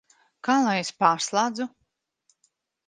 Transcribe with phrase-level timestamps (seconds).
[0.47, 1.71] Kā lai es pārslēdzu?